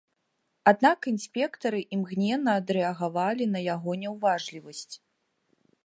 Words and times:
Аднак 0.71 0.99
інспектары 1.11 1.81
імгненна 1.97 2.51
адрэагавалі 2.63 3.45
на 3.57 3.65
яго 3.75 3.91
няўважлівасць. 4.07 4.91